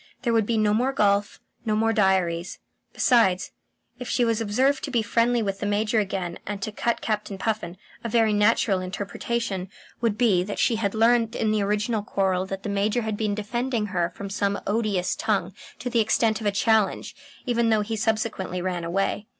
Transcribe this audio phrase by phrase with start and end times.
[0.23, 2.57] There would be no more golf, no more diaries.
[2.91, 3.51] Besides,
[3.99, 7.37] if she was observed to be friendly with the Major again and to cut Captain
[7.37, 9.69] Puffin, a very natural interpretation
[10.01, 13.35] would be that she had learned that in the original quarrel the Major had been
[13.35, 17.15] defending her from some odious tongue to the extent of a challenge,
[17.45, 19.27] even though he subsequently ran away.